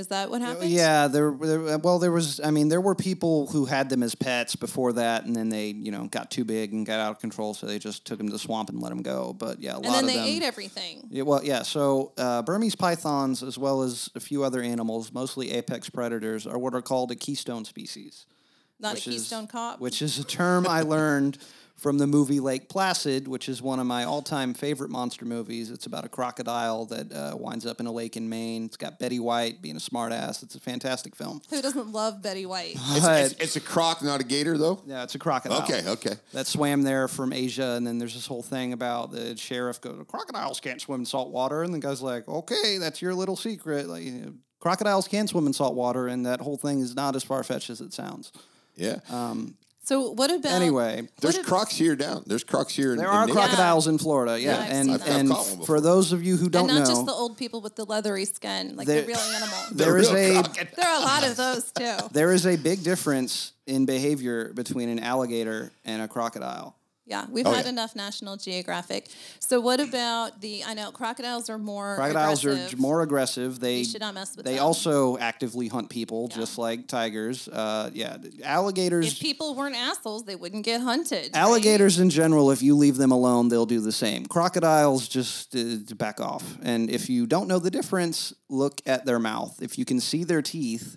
[0.00, 0.70] Is that what happened?
[0.70, 1.78] Yeah, there, there.
[1.78, 2.40] Well, there was.
[2.40, 5.66] I mean, there were people who had them as pets before that, and then they,
[5.68, 8.26] you know, got too big and got out of control, so they just took them
[8.28, 9.34] to the swamp and let them go.
[9.34, 10.24] But yeah, a And lot then of they them.
[10.26, 11.06] ate everything.
[11.10, 11.62] Yeah, well, yeah.
[11.62, 16.58] So uh, Burmese pythons, as well as a few other animals, mostly apex predators, are
[16.58, 18.24] what are called a keystone species.
[18.80, 19.80] Not a which is- Keystone Cop.
[19.80, 21.36] Which is a term I learned
[21.80, 25.70] from the movie Lake Placid, which is one of my all-time favorite monster movies.
[25.70, 28.66] It's about a crocodile that uh, winds up in a lake in Maine.
[28.66, 30.42] It's got Betty White being a smartass.
[30.42, 31.40] It's a fantastic film.
[31.48, 32.74] Who doesn't love Betty White?
[32.76, 34.82] It's, it's, it's a croc, not a gator, though.
[34.86, 35.62] Yeah, it's a crocodile.
[35.62, 36.16] Okay, okay.
[36.34, 40.04] That swam there from Asia, and then there's this whole thing about the sheriff goes,
[40.06, 43.88] "Crocodiles can't swim in salt water," and the guy's like, "Okay, that's your little secret.
[43.88, 47.16] Like, you know, crocodiles can swim in salt water, and that whole thing is not
[47.16, 48.32] as far fetched as it sounds."
[48.76, 48.96] Yeah.
[49.82, 52.22] So what about Anyway, There's if- crocs here down.
[52.26, 52.94] There's crocs here.
[52.96, 53.44] There in are Naples.
[53.46, 54.90] crocodiles in Florida, yeah, Yeah, I've and.
[54.92, 56.74] I've and for those of you who don't know.
[56.74, 59.18] and not know, just the old people with the leathery skin, like There- the real
[59.18, 59.58] animal.
[59.72, 60.66] there is real a crocodile.
[60.76, 61.96] there are a lot of those too.
[62.12, 66.76] there is a big difference in behavior between an alligator and a crocodile.
[67.10, 67.70] Yeah, we've Oh, had yeah.
[67.72, 69.08] enough National Geographic.
[69.40, 70.62] So what about the?
[70.64, 71.96] I know crocodiles are more.
[71.96, 72.78] Crocodiles aggressive.
[72.78, 73.58] are more aggressive.
[73.58, 74.64] They You should not mess with They them.
[74.64, 77.48] also actively hunt people, just like tigers.
[77.48, 79.12] Uh, yeah, alligators.
[79.12, 81.30] If people weren't assholes, they wouldn't get hunted.
[81.34, 81.36] right?
[81.36, 84.26] Alligators in general, if you leave them alone, they'll do the same.
[84.26, 85.60] Crocodiles just uh,
[85.96, 86.44] back off.
[86.62, 89.60] And if you don't know the difference, look at their mouth.
[89.60, 90.96] If you can see their teeth,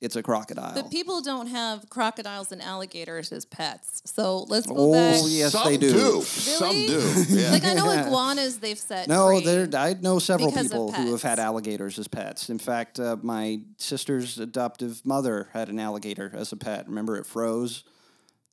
[0.00, 0.72] it's a crocodile.
[0.74, 4.02] But people don't have crocodiles and alligators as pets.
[4.06, 5.20] So let's go Oh, back.
[5.26, 6.22] yes, Some they do.
[6.22, 6.86] Some Really?
[6.86, 7.24] do.
[7.28, 7.50] Yeah.
[7.50, 9.68] Like I know iguanas they've set No, there.
[9.78, 12.48] I know several people who have had alligators as pets.
[12.48, 16.88] In fact, uh, my sister's adoptive mother had an alligator as a pet.
[16.88, 17.84] Remember, it froze,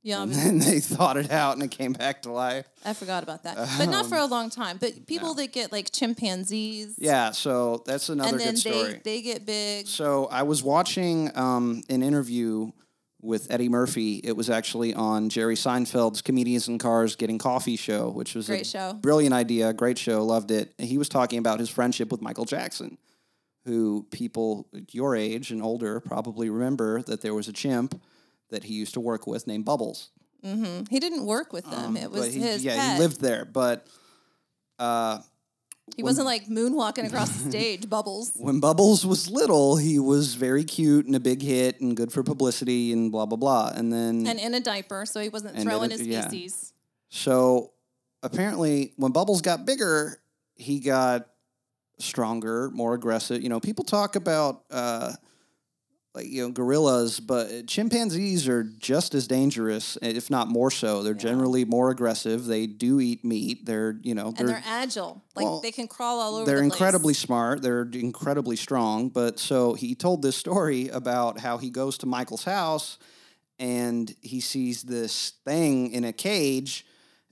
[0.08, 2.65] yeah, and then they thawed it out, and it came back to life.
[2.86, 3.58] I forgot about that.
[3.78, 4.78] But not for a long time.
[4.78, 6.96] But people that get like chimpanzees.
[6.98, 9.02] Yeah, so that's another and then good story.
[9.04, 9.86] they they get big.
[9.86, 12.72] So I was watching um, an interview
[13.22, 14.22] with Eddie Murphy.
[14.24, 18.62] It was actually on Jerry Seinfeld's Comedians in Cars Getting Coffee show, which was Great
[18.62, 18.93] a show.
[18.93, 20.74] brilliant idea, great show, loved it.
[20.80, 22.98] And he was talking about his friendship with Michael Jackson,
[23.65, 28.00] who people your age and older probably remember that there was a chimp
[28.49, 30.10] that he used to work with named Bubbles.
[30.43, 31.97] He didn't work with them.
[31.97, 32.93] it was Um, he, his yeah, pet.
[32.95, 33.86] he lived there, but.
[34.79, 35.19] Uh,
[35.97, 38.31] He wasn't like moonwalking across the stage, bubbles.
[38.36, 42.23] when Bubbles was little, he was very cute and a big hit and good for
[42.23, 43.71] publicity and blah blah blah.
[43.75, 46.29] And then And in a diaper, so he wasn't throwing a- his yeah.
[46.29, 46.73] feces.
[47.10, 47.71] so
[48.23, 50.21] apparently when Bubbles got bigger,
[50.55, 51.27] he got
[51.99, 53.41] stronger, more aggressive.
[53.41, 55.13] You know, people talk about uh
[56.17, 61.03] like you know gorillas, but chimpanzees are just as dangerous, eh, if not more so.
[61.03, 62.45] They're generally more aggressive.
[62.45, 63.65] They do eat meat.
[63.65, 65.21] They're you know And they're agile.
[65.36, 66.73] Like well, they can crawl all over they're the place.
[66.73, 67.62] incredibly smart.
[67.62, 69.10] They're incredibly strong.
[69.10, 72.97] But so he told this story about how he goes to Michael's house
[73.60, 76.84] and he sees this thing in a cage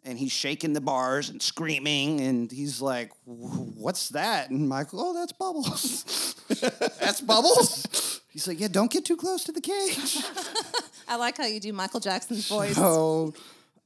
[0.03, 5.13] and he's shaking the bars and screaming and he's like, "What's that?" And Michael, "Oh,
[5.15, 6.35] that's Bubbles.
[6.99, 10.17] that's Bubbles." He's like, "Yeah, don't get too close to the cage."
[11.07, 12.75] I like how you do Michael Jackson's voice.
[12.75, 13.33] So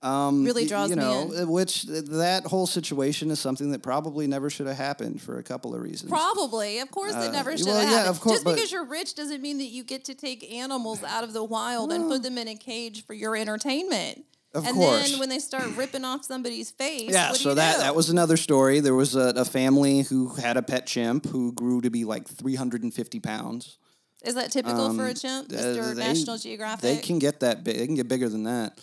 [0.02, 1.50] Um, Really draws you me in.
[1.50, 5.76] which that whole situation is something that probably never should have happened for a couple
[5.76, 6.10] of reasons.
[6.10, 8.16] Probably, of course, it never should Uh, well, have yeah, happened.
[8.16, 11.24] of course, Just because you're rich doesn't mean that you get to take animals out
[11.24, 14.24] of the wild and put them in a cage for your entertainment.
[14.56, 15.12] Of and course.
[15.12, 17.82] then when they start ripping off somebody's face, Yeah, what do so that do?
[17.82, 18.80] that was another story.
[18.80, 22.26] There was a, a family who had a pet chimp who grew to be like
[22.28, 23.78] 350 pounds.
[24.26, 25.96] Is that typical for a chimp, Mr.
[25.96, 26.82] they- National Geographic?
[26.82, 27.78] They can get that big.
[27.78, 28.78] They can get bigger than that.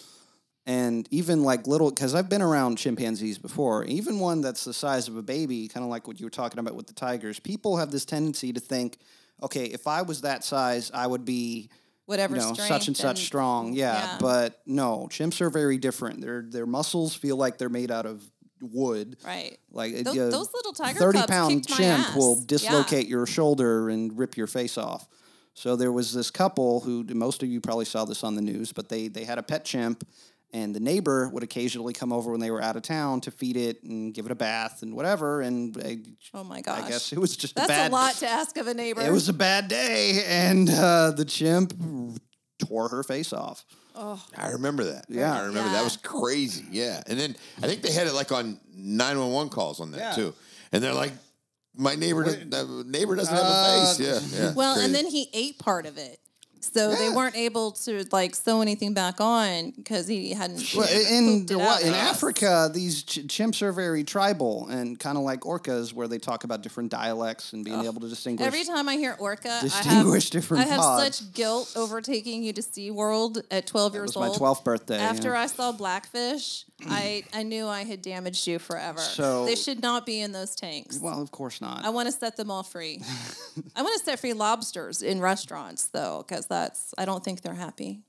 [0.68, 5.06] And even like little, because I've been around chimpanzees before, even one that's the size
[5.06, 7.76] of a baby, kind of like what you were talking about with the tigers, people
[7.76, 8.98] have this tendency to think,
[9.42, 11.70] okay, if I was that size, I would be,
[12.06, 13.72] Whatever you know, such and such and- strong.
[13.74, 14.18] Yeah, yeah.
[14.20, 16.20] But no, chimps are very different.
[16.20, 18.22] Their their muscles feel like they're made out of
[18.60, 19.16] wood.
[19.24, 19.58] right.
[19.72, 22.16] Like Those- uh, those little tiger thirty pound chimp ass.
[22.16, 22.44] will Yeah.
[22.46, 25.06] dislocate your shoulder and rip your face off.
[25.58, 28.72] So there was this couple who most of you probably saw this on the news,
[28.72, 30.06] but they they had a pet chimp,
[30.52, 33.56] and the neighbor would occasionally come over when they were out of town to feed
[33.56, 35.40] it and give it a bath and whatever.
[35.40, 35.98] And I,
[36.34, 36.82] Oh my gosh.
[36.84, 37.90] I guess it was just That's a bad.
[37.90, 39.00] a lot to ask of a neighbor.
[39.00, 41.72] It was a bad day, and uh, the chimp
[42.58, 43.64] tore her face off.
[43.94, 44.22] Oh.
[44.36, 45.06] I remember that.
[45.08, 45.32] Yeah.
[45.34, 45.76] I remember Yeah.
[45.76, 46.66] that was crazy.
[46.70, 49.92] Yeah, and then I think they had it like on nine one one calls on
[49.92, 50.12] that Yeah.
[50.12, 50.34] too,
[50.70, 51.12] and they're like,
[51.76, 54.54] "My neighbor, doesn't- the neighbor doesn't have a ah, face." Yeah, yeah.
[54.54, 56.18] Well, and then he ate part of it.
[56.72, 60.62] So they weren't able to like sew anything back on because he hadn't.
[60.76, 61.92] Well, in out in.
[61.94, 66.44] Africa, these ch- chimps are very tribal and kind of like orcas, where they talk
[66.44, 68.46] about different dialects and being able to distinguish.
[68.46, 71.16] Every time I hear orca, Distinguish I have, different I have pods.
[71.18, 74.36] such guilt over taking you to SeaWorld at 12 It years was my old.
[74.38, 74.98] twelfth birthday.
[74.98, 75.40] After yeah.
[75.40, 78.98] I saw Blackfish, I, I knew I had damaged you forever.
[79.00, 80.98] So- they should not be in those tanks.
[81.00, 81.84] well, of course not.
[81.84, 83.00] I want to set them all free.
[83.76, 87.54] I want to set free lobsters in restaurants though, because that's I don't think they're
[87.54, 88.00] happy.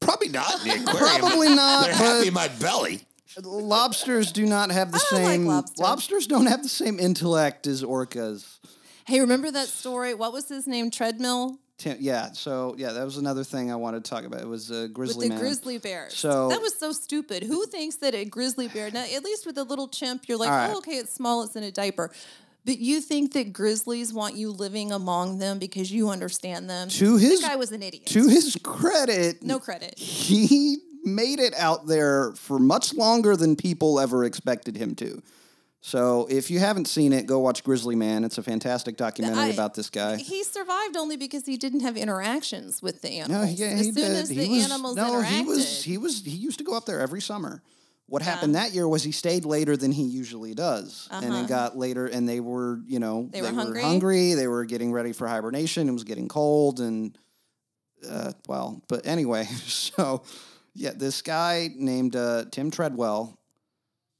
[0.00, 1.20] probably not in the aquarium.
[1.20, 3.00] Probably not, They're happy but in my belly.
[3.42, 5.46] lobsters do not have the I don't like same.
[5.46, 5.78] lobsters.
[5.78, 8.58] lobsters don't have the same intellect as orcas.
[9.06, 10.14] Hey, remember that story?
[10.14, 10.90] What was his name?
[10.90, 14.42] Treadmill Tim, yeah, so yeah, that was another thing I wanted to talk about.
[14.42, 15.40] It was a with grizzly the man.
[15.42, 16.14] grizzly bears.
[16.14, 17.42] So- that was so stupid.
[17.42, 18.90] Who thinks that a grizzly bear?
[18.90, 20.70] Now, at least with a little chimp, you're like, All right.
[20.74, 22.10] oh, okay, it's small, it's in a diaper.
[22.64, 26.88] But you think that grizzlies want you living among them because you understand them?
[26.90, 28.06] To his- guy was an idiot.
[28.06, 29.98] to his credit, no credit.
[29.98, 35.22] he made it out there for much longer than people ever expected him to.
[35.82, 38.22] So if you haven't seen it, go watch Grizzly Man.
[38.22, 40.16] It's a fantastic documentary I- about this guy.
[40.18, 43.48] He survived only because he didn't have interactions with the No, animals.
[43.48, 44.04] he, yeah, as he soon did.
[44.16, 46.74] as he the was, animals no, interacted, he was he was he used to go
[46.76, 47.62] up there every summer.
[48.10, 51.78] What happened that year was he stayed later than he usually does, and it got
[51.78, 53.28] later, and they were you know Uh-huh.
[53.32, 53.82] They were hungry?
[53.82, 54.34] hungry.
[54.34, 55.88] They were getting ready for hibernation.
[55.88, 57.16] It was getting cold, and
[58.08, 60.22] uh, well, but anyway, so
[60.74, 63.38] yeah, this guy named uh, Tim Treadwell.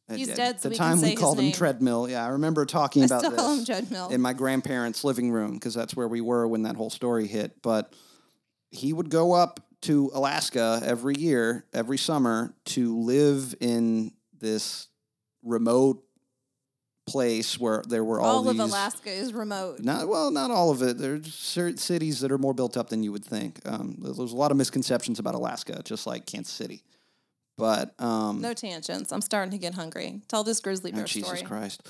[0.09, 1.55] at- He's at dead, so the we time we called him name.
[1.55, 2.09] Treadmill.
[2.09, 4.09] Yeah, I remember talking I about still this call him Treadmill.
[4.11, 7.61] in my grandparents' living room because that's where we were when that whole story hit.
[7.62, 7.92] But
[8.70, 14.88] he would go up to Alaska every year, every summer, to live in this
[15.43, 16.03] remote
[17.07, 18.59] place where there were all, all of.
[18.59, 19.81] Alaska is remote.
[19.81, 20.99] Not well, not all of it.
[20.99, 23.61] There's certain cities that are more built up than you would think.
[23.64, 26.83] Um, there's there's a lot of misconceptions about Alaska, just like Kansas City.
[27.59, 29.12] But um, No tangents.
[29.12, 30.21] I'm starting to get hungry.
[30.29, 31.43] Tell this grizzly Oh, bear Jesus story.
[31.43, 31.87] Christ.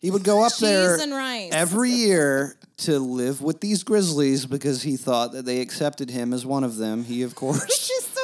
[0.00, 1.50] He would go up there Cheese and rice.
[1.52, 6.44] every year to live with these grizzlies because he thought that they accepted him as
[6.44, 7.04] one of them.
[7.04, 8.22] He, of course, Which is so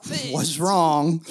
[0.00, 0.32] stupid.
[0.32, 1.24] was wrong.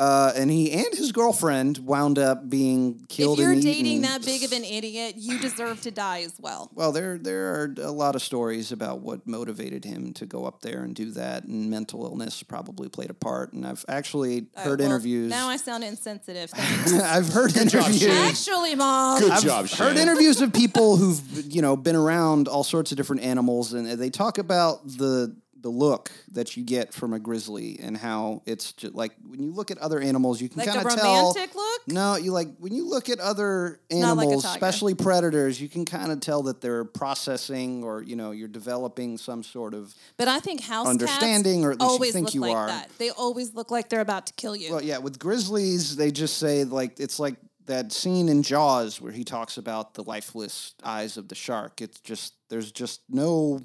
[0.00, 3.10] Uh, and he and his girlfriend wound up being killed.
[3.10, 4.02] If killed you're and dating eaten.
[4.02, 6.70] that big of an idiot, you deserve to die as well.
[6.74, 10.62] well, there there are a lot of stories about what motivated him to go up
[10.62, 13.52] there and do that, and mental illness probably played a part.
[13.52, 15.28] And I've actually heard well, interviews.
[15.28, 16.50] Now I sound insensitive.
[16.56, 18.00] I've heard job, interviews.
[18.00, 18.10] Shane.
[18.12, 19.20] Actually, mom.
[19.20, 19.98] Good I've job, heard Shannon.
[19.98, 21.20] interviews of people who've
[21.52, 25.68] you know been around all sorts of different animals, and they talk about the the
[25.68, 29.70] look that you get from a grizzly and how it's just like when you look
[29.70, 31.32] at other animals, you can Like kind of tell.
[31.34, 31.80] romantic look?
[31.86, 34.54] No, you like when you look at other not like a animals, tiger.
[34.54, 39.18] especially predators, you can kind of tell that they're processing or you know you're developing
[39.18, 39.94] some sort of.
[40.16, 42.56] But I think house Understanding, cats or at least you always think look you like
[42.56, 42.66] are.
[42.68, 42.90] that.
[42.98, 44.72] They always look like they're about to kill you.
[44.72, 49.12] Well, yeah, with grizzlies, they just say like it's like that scene in Jaws where
[49.12, 51.80] he talks about the lifeless eyes of the shark.
[51.80, 53.60] It's just there's just no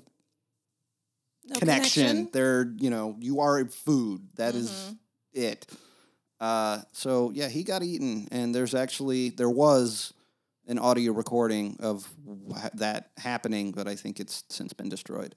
[1.48, 2.30] No connection.
[2.32, 4.28] They're you know you are food.
[4.36, 4.94] That is Mm-hmm.
[5.34, 5.68] it.
[6.40, 10.14] Uh, so yeah, he got eaten, and there's actually there was
[10.68, 12.08] an audio recording of
[12.74, 15.36] that happening, but I think it's since been destroyed.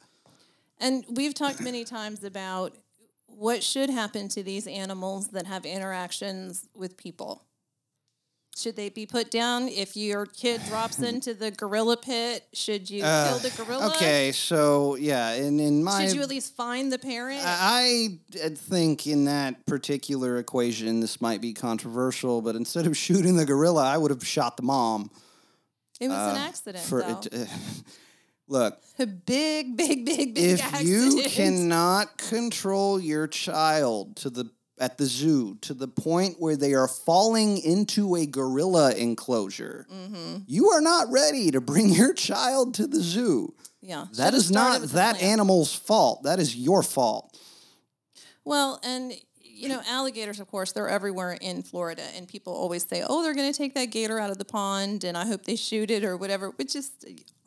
[0.81, 2.77] And we've talked many times about
[3.27, 7.43] what should happen to these animals that have interactions with people?
[8.59, 9.69] Should they be put down?
[9.69, 13.87] If your kid drops into the gorilla pit, should you kill the gorilla?
[13.87, 17.41] Uh, Okay, so yeah, in in my Should you at least find the parent?
[17.45, 23.37] I I think in that particular equation, this might be controversial, but instead of shooting
[23.37, 25.11] the gorilla, I would have shot the mom.
[26.01, 26.85] it was an accident.
[26.85, 27.21] For though.
[27.31, 27.49] it,
[28.49, 31.15] look, a big, big, big, big if accident.
[31.15, 36.75] you cannot control your child to the at the zoo to the point where they
[36.75, 40.37] are falling into a gorilla enclosure, Mm-hmm.
[40.47, 43.55] you are not ready to bring your child to the zoo.
[43.81, 46.23] yeah, That is not that animal's fault.
[46.25, 47.37] That is your fault.
[48.45, 49.13] Well, and
[49.59, 53.35] you know, alligators, of course, they're everywhere in Florida, and people always say, "Oh, they're
[53.35, 56.05] going to take that gator out of the pond," and I hope they shoot it
[56.05, 56.91] or whatever, which is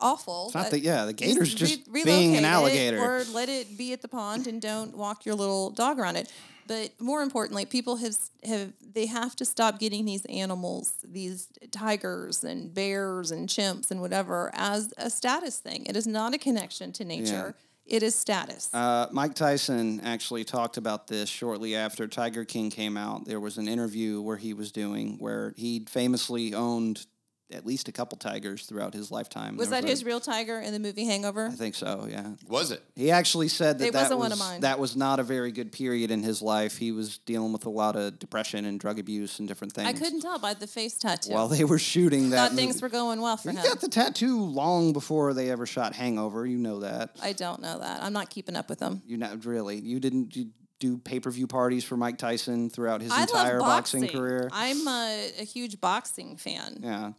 [0.00, 0.46] awful.
[0.46, 2.98] It's not the yeah, the gator's just re- being an alligator.
[2.98, 6.30] or let it be at the pond and don't walk your little dog around it.
[6.68, 12.44] But more importantly, people have have they have to stop getting these animals, these tigers
[12.44, 15.86] and bears and chimps and whatever, as a status thing.
[15.86, 17.54] It is not a connection to nature.
[17.92, 18.72] It is status.
[18.72, 23.26] Uh, Mike Tyson actually talked about this shortly after Tiger King came out.
[23.26, 27.04] There was an interview where he was doing where he famously owned
[27.52, 29.56] at least a couple tigers throughout his lifetime.
[29.56, 31.46] was There that a- his real tiger in the movie Hangover?
[31.46, 32.06] I think so.
[32.10, 32.30] Yeah.
[32.48, 32.82] Was it?
[32.96, 34.60] He actually said that It that wasn't was one of mine.
[34.62, 36.78] that was not a very good period in his life.
[36.78, 39.88] He was dealing with a lot of depression and drug abuse and different things.
[39.88, 41.32] I couldn't tell by the face tattoo.
[41.32, 43.62] While they were shooting that, Thought things were going well for He him.
[43.62, 46.46] He got the tattoo long before they ever shot Hangover.
[46.46, 47.16] You know that.
[47.22, 48.02] I don't know that.
[48.02, 49.02] I'm not keeping up with them.
[49.06, 49.78] You not really.
[49.78, 53.60] You didn't you do pay per view parties for Mike Tyson throughout his I entire
[53.60, 54.00] boxing.
[54.02, 54.18] boxing.
[54.18, 54.48] career.
[54.52, 57.12] I'm a, a huge boxing fan, yeah.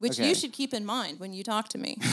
[0.00, 0.28] Which okay.
[0.28, 1.96] you should keep in mind when you talk to me.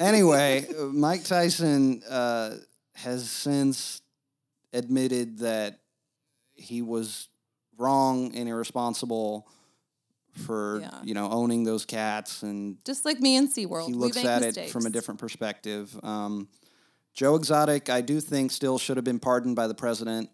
[0.00, 2.56] Anyway, uh, Mike Tyson uh,
[2.94, 4.02] has since
[4.72, 5.78] admitted that
[6.54, 7.28] he was
[7.78, 9.46] wrong and irresponsible
[10.32, 10.90] for Yeah.
[11.04, 13.86] you know owning those cats and Just like me and SeaWorld.
[13.86, 14.68] he looks at mistakes.
[14.68, 15.98] it from a different perspective.
[16.02, 16.48] Um,
[17.14, 20.28] Joe Exotic, I do think, still should have been pardoned by the president,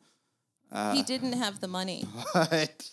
[0.92, 2.04] he didn't have the money.
[2.34, 2.90] but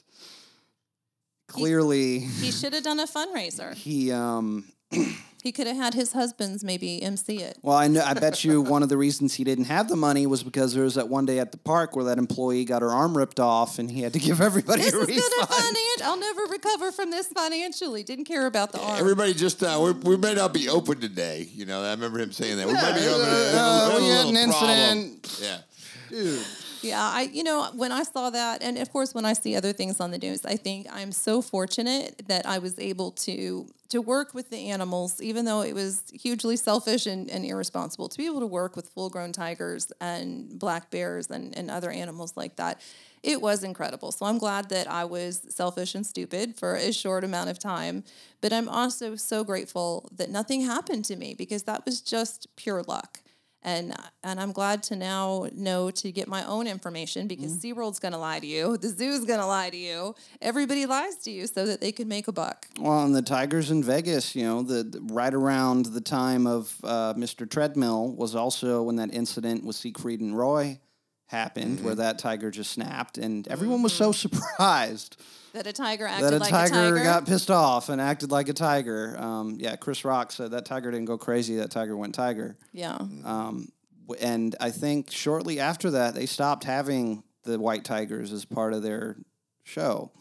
[1.50, 3.74] clearly He should have done a fundraiser.
[3.74, 4.12] he.
[4.12, 4.66] Um,
[5.42, 7.60] He could have had his husbands maybe MC it.
[7.62, 8.04] well, I know.
[8.04, 10.84] I bet you one of the reasons he didn't have the money was because there
[10.84, 13.80] was that one day at the park where that employee got her arm ripped off,
[13.80, 15.32] and he had to give everybody This a is refund.
[15.40, 16.02] gonna finance.
[16.04, 18.04] I'll never recover from this financially.
[18.04, 19.00] Didn't care about the arm.
[19.00, 21.48] Everybody just uh, we we may not be open today.
[21.54, 23.22] You know, I remember him saying that we might be open.
[23.30, 24.02] uh, today.
[24.02, 24.98] we had an problem.
[24.98, 25.40] incident.
[25.42, 25.58] Yeah.
[26.10, 26.46] Dude.
[26.82, 29.74] Yeah, I you know when I saw that, and of course when I see other
[29.74, 34.02] things on the news, I think I'm so fortunate that I was able to to
[34.02, 38.08] work with the animals, even though it was hugely selfish and, and irresponsible.
[38.08, 41.90] To be able to work with full grown tigers and black bears and, and other
[41.90, 42.80] animals like that,
[43.24, 44.14] it was incredible.
[44.14, 48.04] So I'm glad that I was selfish and stupid for a short amount of time,
[48.40, 52.84] but I'm also so grateful that nothing happened to me because that was just pure
[52.84, 53.20] luck
[53.62, 53.94] and
[54.24, 57.74] and I'm glad to now know to get my own information because mm.
[57.74, 61.16] SeaWorld's going to lie to you, the zoo's going to lie to you, everybody lies
[61.18, 62.68] to you so that they can make a buck.
[62.80, 66.76] Well, and the Tigers in Vegas, you know, the, the- right around the time of
[66.84, 67.50] uh, Mr.
[67.50, 70.80] Treadmill was also when that incident with Siegfried and Roy
[71.28, 72.02] happened, where mm-hmm.
[72.02, 74.38] that tiger just snapped, and everyone was so mm-hmm.
[74.38, 75.18] surprised
[75.54, 77.04] That a tiger acted that a like tiger, a tiger.
[77.04, 79.16] got pissed off and acted like a tiger.
[79.20, 82.58] Um, yeah, Chris Rock said that tiger didn't go crazy; that tiger went tiger.
[82.74, 82.98] yeah.
[82.98, 88.74] W- And I think shortly after that, they stopped having the white tigers as part
[88.74, 89.18] of their
[89.64, 90.12] show.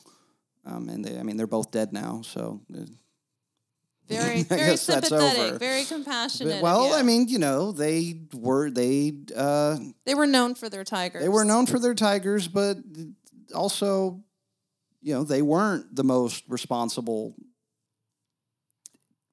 [0.66, 2.60] Um, and they, I mean, they're both dead now, so.
[2.74, 2.80] uh,
[4.08, 5.58] Very very sympathetic, over.
[5.58, 6.54] very compassionate.
[6.56, 6.92] But, well.
[6.94, 11.22] I mean, you know, they were they uh, they were known for their tigers.
[11.22, 12.76] they were known for their tigers, but
[13.54, 14.22] also,
[15.00, 17.34] you know, they weren't the most responsible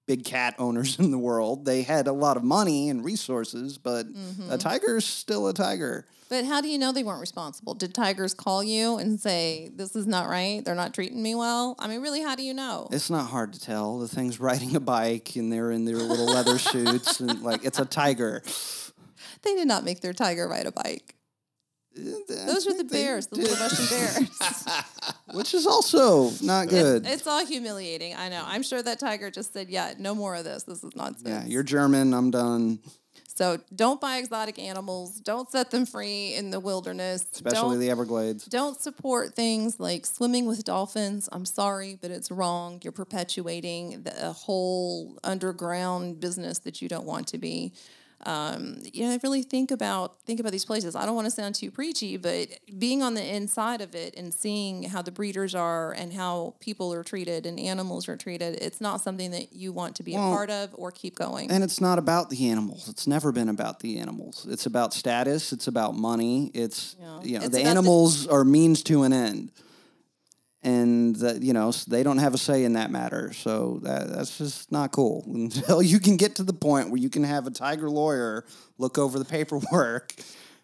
[0.07, 1.65] big cat owners in the world.
[1.65, 4.51] They had a lot of money and resources, but Mm-hmm.
[4.51, 6.05] a tiger's still a tiger.
[6.27, 7.75] But how do you know they weren't responsible?
[7.75, 10.63] Did tigers call you and say this is not right?
[10.65, 11.75] They're not treating me well.
[11.77, 12.87] I mean, really, how do you know?
[12.91, 13.99] It's not hard to tell.
[13.99, 17.77] The thing's riding a bike and they're in their little leather suits and like it's
[17.79, 18.41] a tiger.
[19.43, 21.14] They did not make their tiger ride a bike.
[21.95, 24.65] Those are the bears, the little Russian bears.
[25.33, 27.05] which is also not good.
[27.05, 28.15] It's, it's all humiliating.
[28.15, 28.43] I know.
[28.45, 30.63] I'm sure that tiger just said, "Yeah, no more of this.
[30.63, 32.13] This is nonsense." yeah, you're German.
[32.13, 32.79] I'm done.
[33.27, 35.21] so don't buy exotic animals.
[35.21, 37.25] Don't set them free in the wilderness.
[37.31, 38.45] Especially don't, the Everglades.
[38.45, 41.29] don't support things like swimming with dolphins.
[41.31, 42.79] I'm sorry, but it's wrong.
[42.83, 47.73] You're perpetuating the, a whole underground business that you don't want to be.
[48.25, 50.95] Um, you know, really think about think about these places.
[50.95, 52.47] I don't want to sound too preachy, but
[52.79, 56.93] being on the inside of it and seeing how the breeders are and how people
[56.93, 60.31] are treated and animals are treated, it's not something that you want to be Well,
[60.31, 61.51] a part of or keep going.
[61.51, 62.87] And it's not about the animals.
[62.89, 64.47] It's never been about the animals.
[64.49, 65.51] It's about status.
[65.53, 66.51] It's about money.
[66.53, 67.05] It's Yeah.
[67.05, 69.51] you know It's the about the- animals are means to an end,
[70.65, 73.31] and that you know they don't have a say in that matter.
[73.33, 75.23] So that, that's just not cool.
[75.33, 78.43] Until you can get to the point where you can have a tiger lawyer
[78.77, 80.13] look over the paperwork.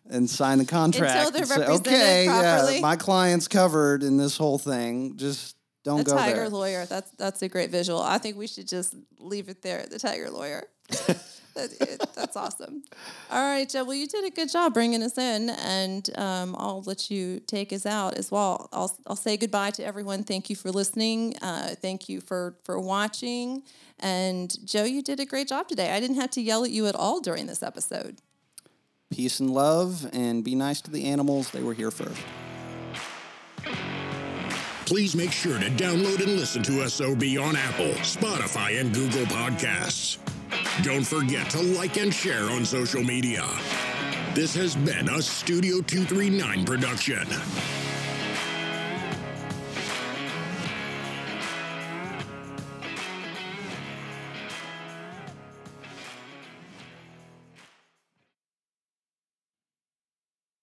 [0.10, 1.32] And sign the contract.
[1.32, 5.16] they're and say, represented okay, yeah, my client's covered in this whole thing.
[5.16, 6.50] Just don't a go tiger there.
[6.50, 6.86] lawyer.
[6.86, 8.02] That's that's a great visual.
[8.02, 9.86] I think we should just leave it there.
[9.90, 10.68] The tiger lawyer.
[11.56, 12.84] that, it, that's awesome.
[13.30, 13.84] All right, Joe.
[13.84, 17.74] Well, you did a good job bringing us in, and um, I'll let you take
[17.74, 18.70] us out as well.
[18.72, 20.24] I'll I'll say goodbye to everyone.
[20.24, 21.36] Thank you for listening.
[21.42, 23.64] Uh, thank you for for watching.
[24.00, 25.92] And Joe, you did a great job today.
[25.92, 28.18] I didn't have to yell at you at all during this episode.
[29.12, 31.52] Peace and love, and be nice to the animals.
[31.52, 32.22] They were here first.
[34.92, 40.18] Please make sure to download and listen to SOB on Apple, Spotify, and Google Podcasts.
[40.84, 43.48] Don't forget to like and share on social media.
[44.36, 47.26] This has been a Studio 239 production.